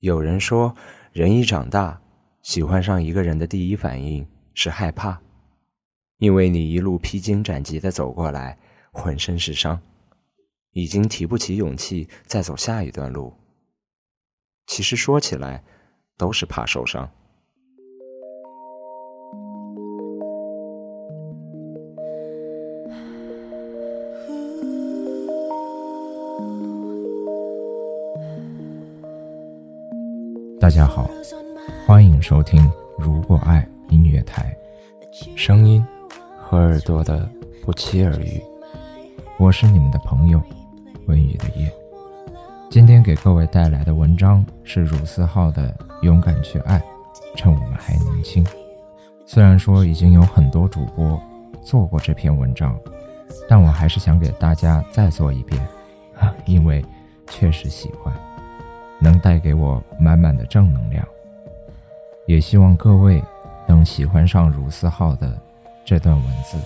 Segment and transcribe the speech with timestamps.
[0.00, 0.76] 有人说，
[1.12, 2.00] 人一长大，
[2.42, 4.24] 喜欢上一个人的第一反应
[4.54, 5.20] 是害怕，
[6.18, 8.56] 因为你一路披荆斩棘的走过来，
[8.92, 9.80] 浑身是伤，
[10.70, 13.34] 已经提不起勇气再走下一段路。
[14.66, 15.64] 其实说起来，
[16.16, 17.10] 都是怕受伤。
[30.68, 31.08] 大家好，
[31.86, 32.62] 欢迎收听
[32.98, 34.54] 《如果爱》音乐台，
[35.34, 35.82] 声音
[36.38, 37.26] 和耳朵的
[37.64, 38.38] 不期而遇。
[39.38, 40.38] 我是你们的朋友
[41.06, 41.72] 温雨的夜。
[42.68, 46.78] 今天给各位带来的文章是鲁思浩的《勇敢去爱》，
[47.34, 48.46] 趁我们还年轻。
[49.24, 51.18] 虽然说已经有很多主播
[51.62, 52.78] 做过这篇文章，
[53.48, 55.66] 但我还是想给大家再做一遍，
[56.44, 56.84] 因为
[57.26, 58.12] 确实喜欢。
[59.00, 61.06] 能带给我满满的正能量，
[62.26, 63.22] 也希望各位
[63.66, 65.38] 能喜欢上如思浩的
[65.84, 66.58] 这段文字。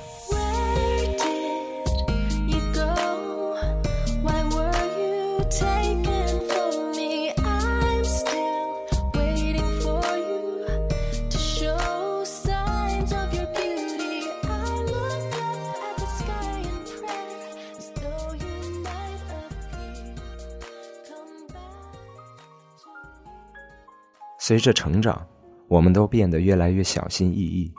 [24.44, 25.24] 随着成长，
[25.68, 27.72] 我们都变得越来越小心翼翼，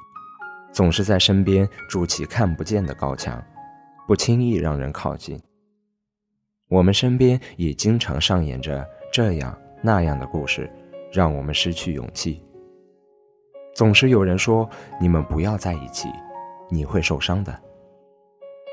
[0.72, 3.44] 总是在身边筑起看不见的高墙，
[4.08, 5.38] 不轻易让人靠近。
[6.69, 10.72] 我们身边也经常上演着这样那样的故事，
[11.11, 12.41] 让我们失去勇气。
[13.75, 14.69] 总是有人说
[15.02, 16.08] ：“你们不要在一起，
[16.69, 17.53] 你会受伤的。”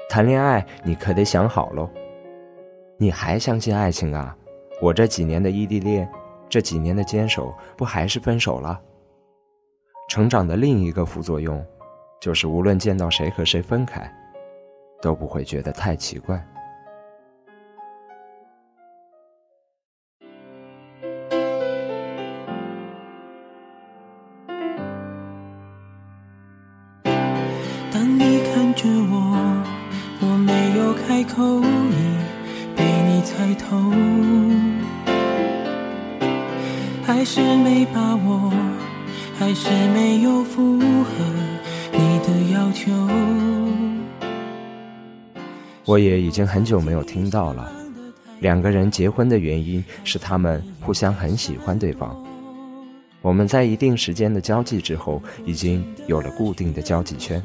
[0.08, 1.90] 谈恋爱你可得想好喽。
[2.98, 4.36] 你还相信爱情啊？
[4.80, 6.08] 我这几年的异地恋。
[6.50, 8.78] 这几年的坚守，不还是分手了？
[10.08, 11.64] 成长的另一个副作用，
[12.20, 14.12] 就是无论见到谁和谁分开，
[15.00, 16.44] 都不会觉得太奇怪。
[39.50, 41.24] 还是没有符合
[41.90, 42.92] 你的要求。
[45.84, 47.68] 我也已经很久没有听到了。
[48.38, 52.16] 两个人结婚的原因是他们互相很喜欢对方。
[53.22, 57.42] 我们在一定时间的交际之后，已经有了固定的交际圈。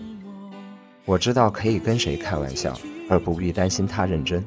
[1.06, 2.78] 我知道可以跟谁开玩笑，
[3.10, 4.46] 而不必担心他认真。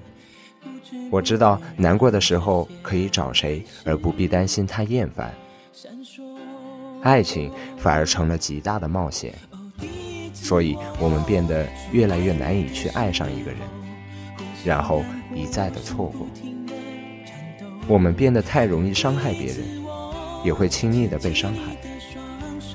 [1.10, 5.34] 我知道难过的时候可以找谁，而不必担心他厌烦。
[7.03, 9.32] 爱情反而成了极大的冒险，
[10.32, 13.60] 所以我们变得越来越难以去爱上一个人，
[14.64, 15.04] 然后
[15.34, 16.26] 一再的错过。
[17.87, 19.58] 我们变得太容易伤害别人，
[20.44, 21.76] 也会轻易的被伤害，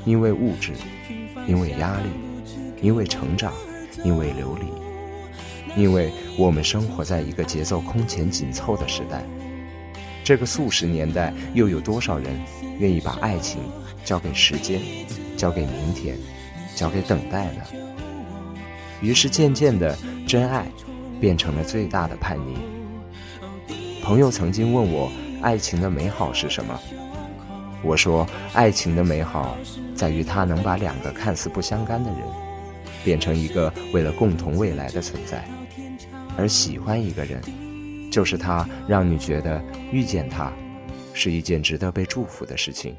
[0.05, 0.71] 因为物质，
[1.45, 2.09] 因为压力，
[2.81, 3.53] 因为成长，
[4.03, 4.65] 因为流离。
[5.75, 9.23] 因为我们生活在一个节奏空前紧凑的时代，
[10.23, 12.27] 这个速食年代，又有多少人
[12.79, 13.61] 愿意把爱情
[14.05, 14.79] 交给时间，
[15.35, 16.17] 交给明天，
[16.75, 17.61] 交给等待呢？
[19.01, 20.65] 于是渐渐的，真爱
[21.19, 22.57] 变成了最大的叛逆。
[24.01, 26.79] 朋友曾经问我，爱情的美好是什么？
[27.83, 29.57] 我说，爱情的美好
[29.93, 32.19] 在于它能把两个看似不相干的人，
[33.03, 35.43] 变成一个为了共同未来的存在。
[36.37, 37.41] 而喜欢一个人，
[38.13, 39.59] 就是他让你觉得
[39.91, 40.53] 遇见他
[41.15, 42.95] 是一件值得被祝福的事情。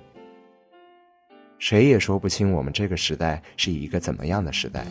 [1.56, 4.84] 谁也说不清我们这个时代是一个怎么样的时代。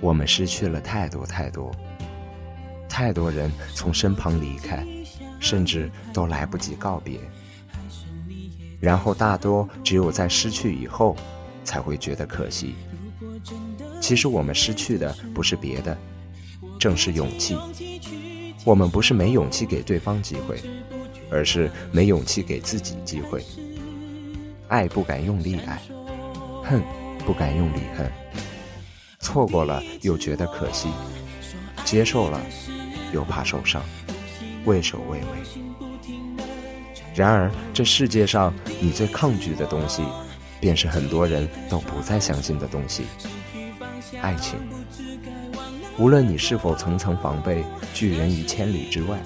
[0.00, 1.70] 我们失去了太多太多，
[2.88, 4.82] 太多人从身旁离开，
[5.38, 7.20] 甚至都来不及告别。
[8.80, 11.14] 然后大多只有在失去以后，
[11.64, 12.74] 才会觉得可惜。
[14.00, 15.94] 其实我们失去的不是别的。
[16.78, 17.56] 正是勇气，
[18.66, 20.60] 我们不是没勇气给对方机会，
[21.30, 23.40] 而是没勇气给自己机会。
[24.66, 25.80] 爱不敢用力爱，
[26.64, 26.82] 恨
[27.24, 28.10] 不敢用力恨，
[29.20, 30.88] 错过了又觉得可惜，
[31.84, 32.40] 接受了
[33.12, 33.80] 又怕受伤，
[34.64, 35.24] 畏首畏尾。
[37.14, 40.02] 然而这世界上你最抗拒的东西，
[40.58, 43.04] 便是很多人都不再相信的东西——
[44.20, 44.58] 爱情。
[45.98, 47.64] 无论你是否层层防备，
[47.94, 49.18] 拒人于千里之外，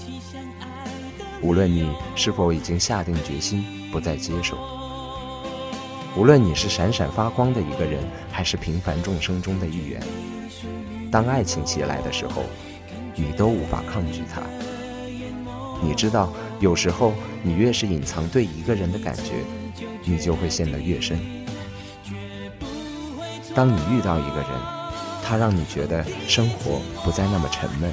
[1.43, 4.57] 无论你是否已经下定决心不再接受，
[6.17, 8.01] 无论你是闪闪发光的一个人，
[8.31, 10.01] 还是平凡众生中的一员，
[11.11, 12.45] 当爱情袭来的时候，
[13.17, 14.41] 你都无法抗拒它。
[15.83, 19.33] 你知道，有时候你越是隐藏对一个人的感觉，
[20.05, 21.19] 你就会陷得越深。
[23.57, 24.80] 当你遇到一个人，
[25.31, 27.93] 他让你觉得生活不再那么沉闷，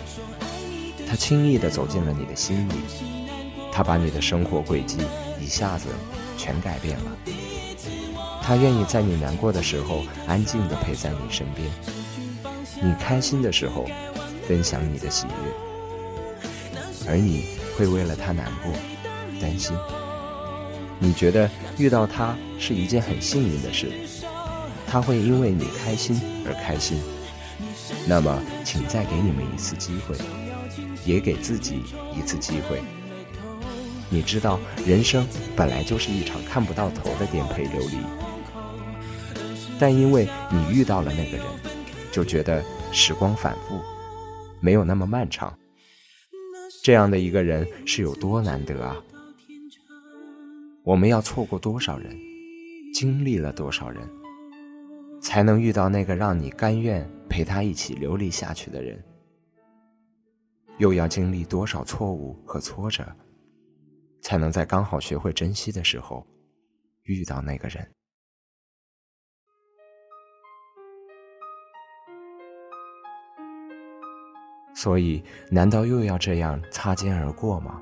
[1.07, 2.74] 他轻易地走进了你的心里，
[3.72, 4.98] 他把你的生活轨迹
[5.39, 5.86] 一下子
[6.36, 7.12] 全改变了。
[8.42, 11.69] 他愿意在你难过的时候安静地陪在你身边，
[12.81, 13.86] 你开心的时候
[14.48, 15.31] 分享你的喜悦，
[17.07, 17.56] 而你。
[17.78, 18.74] 会为了他难过、
[19.39, 19.78] 担心。
[20.98, 21.48] 你觉得
[21.78, 23.92] 遇到他是一件很幸运的事，
[24.88, 27.00] 他会因为你开心而开心。
[28.07, 30.15] 那么，请再给你们一次机会，
[31.06, 31.83] 也给自己
[32.15, 32.81] 一次机会。
[34.09, 35.27] 你知道，人生
[35.57, 37.98] 本来就是一场看不到头的颠沛流离，
[39.77, 41.45] 但因为你遇到了那个人，
[42.09, 42.63] 就觉得
[42.94, 43.81] 时光反复，
[44.62, 45.53] 没有那么漫长。
[46.81, 48.95] 这样的一个人是有多难得啊！
[50.86, 52.18] 我们要错过多少人，
[52.94, 54.01] 经历了多少人，
[55.21, 57.06] 才能遇到那个让你甘愿
[57.38, 59.00] 陪他一起流离下去的人？
[60.80, 63.06] 又要经历多少错误和挫折，
[64.24, 66.25] 才能在刚好学会珍惜的时候，
[67.04, 67.88] 遇到那个人？
[74.74, 77.80] 所以，难道又要这样擦肩而过吗？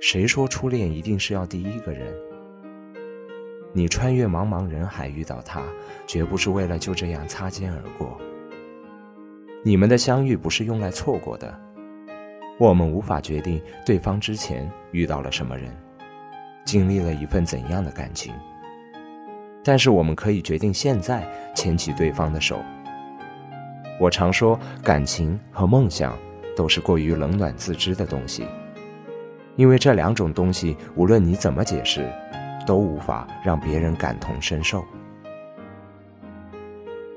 [0.00, 2.16] 谁说初恋一定是要第一个人？
[3.74, 5.62] 你穿越茫茫人海遇到他，
[6.06, 8.18] 绝不是为了就这样擦肩而过。
[9.64, 11.52] 你们的相遇不是用来错过的。
[12.58, 15.68] 我们无法决定对方之前遇到了什么人，
[16.64, 18.32] 经历了一份怎样的感情，
[19.64, 22.58] 但是我们可以决定现在牵起对方的手。
[24.00, 26.16] 我常说，感情和梦想
[26.56, 28.46] 都是过于冷暖自知的东西，
[29.56, 32.08] 因为这两种东西，无论你怎么解释，
[32.64, 34.84] 都无法让别人感同身受。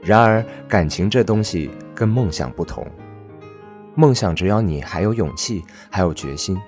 [0.04, 2.86] 然而，感情这东西跟梦想不同，
[3.96, 6.60] 梦想只要你还有勇气，还有决心，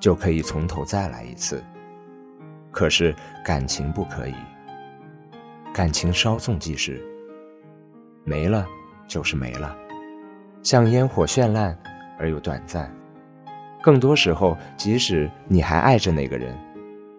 [0.00, 1.62] 就可以从头再来一次。
[2.70, 3.14] 可是，
[3.44, 4.34] 感情不可以，
[5.72, 7.02] 感情稍纵即逝，
[8.24, 8.66] 没了。
[9.08, 9.76] 就是没了，
[10.62, 11.76] 像烟火绚烂
[12.18, 12.90] 而又短暂。
[13.82, 16.56] 更多时候，即使你还爱着那个人，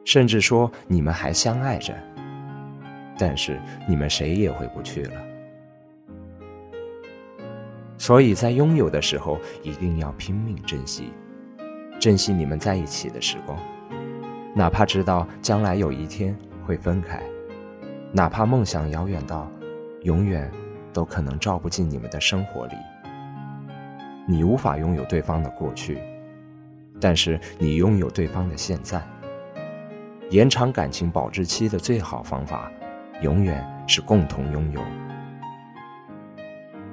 [0.06, 1.94] 甚至说你们还相爱着，
[3.16, 5.14] 但是你们谁也回不去了。
[7.98, 11.12] 所以在拥有的时候，一定要拼命珍惜，
[12.00, 13.58] 珍惜你们在一起的时光，
[14.56, 16.36] 哪怕知道将来有一天
[16.66, 17.22] 会分开，
[18.12, 19.52] 哪怕梦想遥远到
[20.02, 20.52] 永远。
[20.94, 22.76] 都可能照不进你们的生活里。
[24.28, 25.98] 你无法拥有对方的过去，
[27.02, 29.02] 但是你拥有对方的现在。
[30.30, 32.72] 延长感情保质期的最好方法，
[33.24, 34.82] 永远是共同拥有。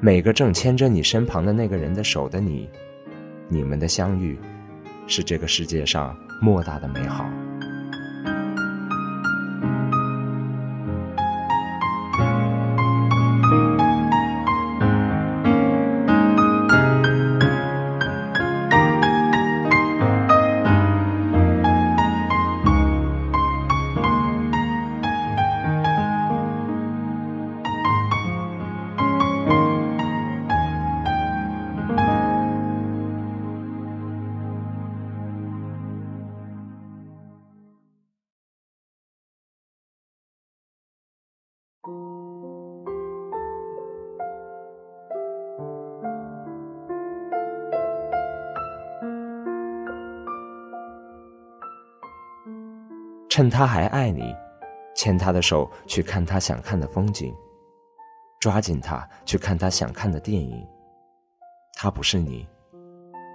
[0.02, 2.70] 每个正牵着你身旁的那个人的手的你，
[3.49, 4.38] 你们的相遇，
[5.06, 7.28] 是这个世界上莫大的美好。
[53.40, 54.37] 趁他还爱你，
[54.94, 57.35] 牵他的手去看他想看的风景，
[58.38, 60.62] 抓紧他去看他想看的电影。
[61.73, 62.47] 他不是你，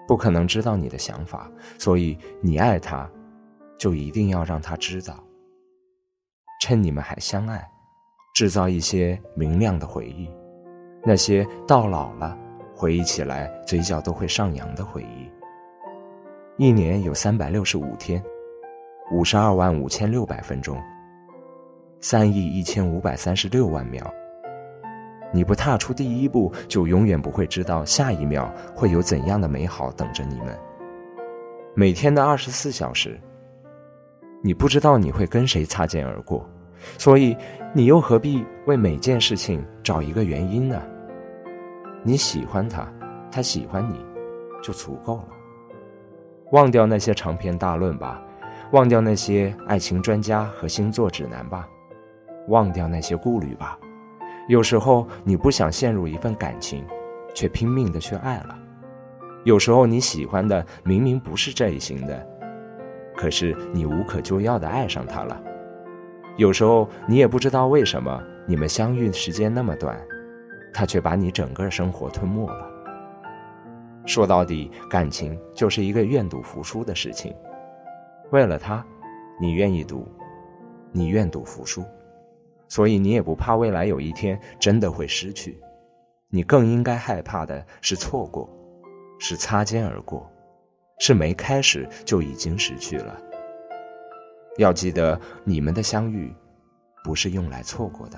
[0.08, 3.10] 不可能知道你的想法，所以你爱他，
[3.80, 5.16] 就一定要让他知道。
[6.62, 7.68] 趁你们还相爱，
[8.36, 10.30] 制造一些明亮的回忆，
[11.04, 12.38] 那些到老了
[12.76, 15.28] 回忆起来嘴角都会上扬的回忆。
[16.64, 18.24] 一年有三百六十五天。
[19.12, 20.82] 五十二万五千六百分钟，
[22.00, 24.04] 三亿一千五百三十六万秒。
[25.32, 30.58] 你不踏出第一步，就永远不会知道下一秒会有怎样的美好等着你们。
[31.76, 33.20] 每天的二十四小时，
[34.42, 36.44] 你不知道你会跟谁擦肩而过，
[36.98, 37.38] 所以
[37.74, 40.82] 你又何必为每件事情找一个原因呢？
[42.02, 42.92] 你喜欢他，
[43.32, 44.04] 他喜欢你，
[44.64, 45.28] 就足够了。
[46.52, 48.24] 忘掉那些长篇大论吧，
[48.72, 51.68] 忘掉那些爱情专家和星座指南吧，
[52.48, 53.78] 忘掉那些顾虑吧。
[54.48, 56.86] 有时候你不想陷入一份感情，
[57.34, 58.58] 却拼命的去爱了。
[59.44, 62.28] 有时候你喜欢的明明不是这一型的，
[63.16, 65.42] 可是你无可救药的爱上他了。
[66.38, 69.98] 有时候你也不知道为什么你们相遇时间那么短，
[70.74, 72.72] 他却把你整个生活吞没了。
[74.06, 77.34] 说到底，感情就是一个愿赌服输的事情。
[78.32, 78.86] 为了他，
[79.40, 80.08] 你愿意赌，
[80.92, 81.84] 你愿赌服输。
[82.68, 85.62] 所以你也不怕未来有一天真的会失去，
[86.30, 88.50] 你更应该害怕的是错过，
[89.20, 90.28] 是擦肩而过，
[91.00, 93.22] 是没开始就已经失去了。
[94.58, 96.34] 要记得，你们的相遇，
[97.04, 98.18] 不是用来错过的。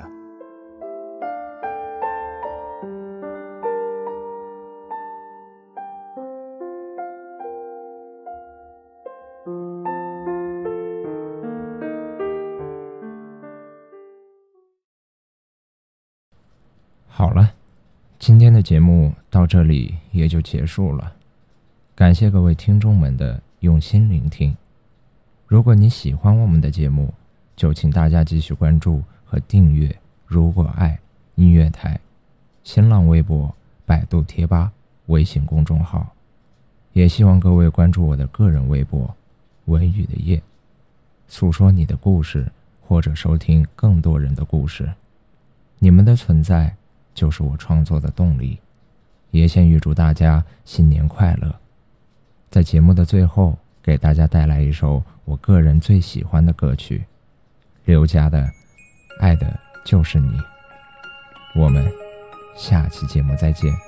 [18.67, 21.13] 节目到这里也就结束了。
[21.95, 24.53] 感谢各位听众们的用心聆听。
[25.45, 27.13] 如果你喜欢我们的节目，
[27.55, 29.97] 就请大家继续关注和订阅
[30.27, 30.99] “如果爱
[31.35, 31.97] 音乐台”
[32.65, 33.55] 新浪微博、
[33.85, 34.69] 百度贴吧、
[35.05, 36.05] 微信公众号。
[36.91, 39.15] 也希望各位关注我的个人微博
[39.63, 40.43] “文宇的夜”，
[41.29, 42.51] 诉说你的故事，
[42.85, 44.91] 或者收听更多人的故事。
[45.79, 46.75] 你们的存在。
[47.17, 48.59] 就是我创作的动力，
[49.31, 51.51] 也先预祝大家新年快乐。
[52.51, 57.03] 在节目的最后，给大家带来一首我个人最喜欢的歌曲，
[57.85, 58.43] 刘佳的
[59.19, 60.29] 《爱的就是你》。
[61.55, 61.91] 我们
[62.55, 63.86] 下期节目再见。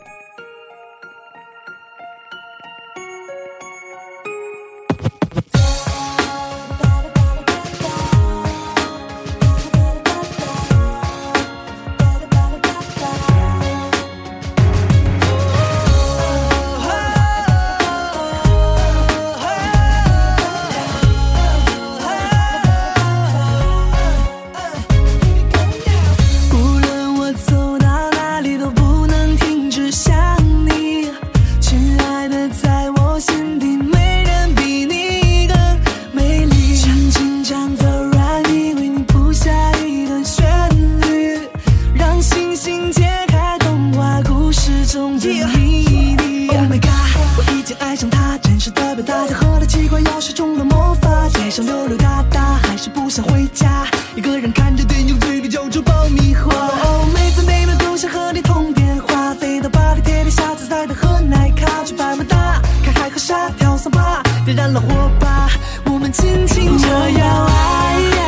[49.90, 53.88] 快钥匙中的魔法，街上溜溜达达，还是不想回家。
[54.16, 56.54] 一个人看着电影，嘴里嚼着爆米花。
[56.54, 64.88] 哦，每分每秒都想和你通电话，飞到巴黎，铁塔，下子在的喝奶咖，去百慕大看海和沙，跳桑巴，点燃了火
[65.20, 65.50] 把，
[65.86, 68.19] 我们尽情这样爱。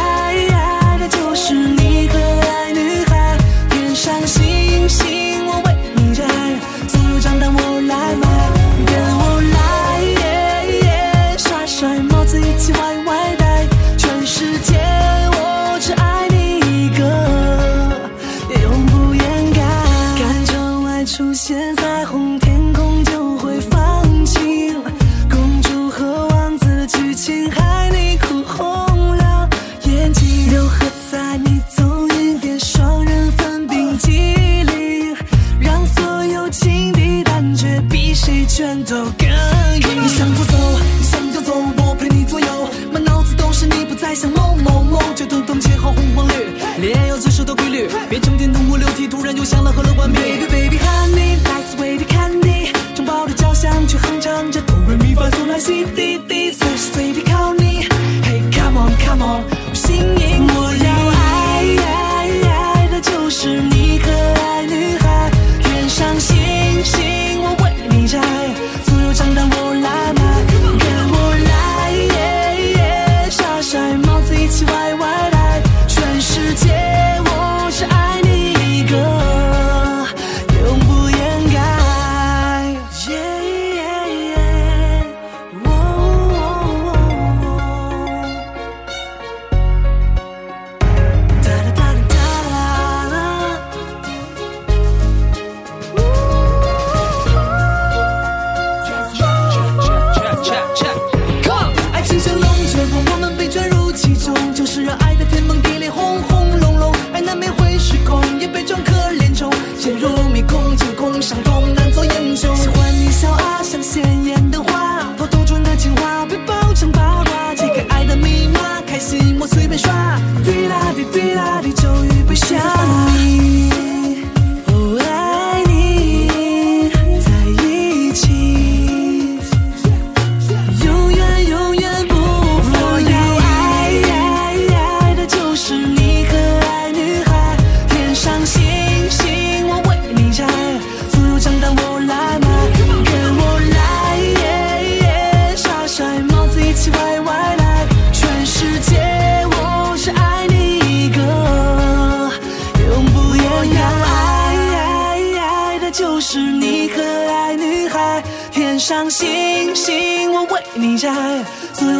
[44.13, 46.33] 像某某某就懂得了秋红黄绿
[46.81, 55.85] 恋爱要遵守的规律别整天痛哭流涕突然又想了喝了罐蜜 baby baby honey，like sweet candy 城堡的交响曲哼唱着哆瑞咪发嗦啦西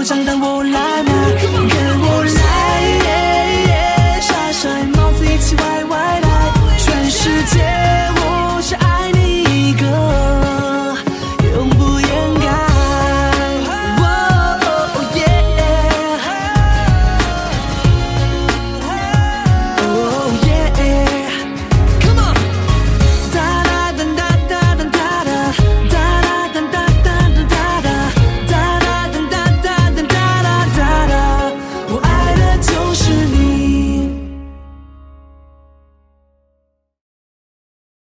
[0.01, 1.20] 你债，所有账单我来买，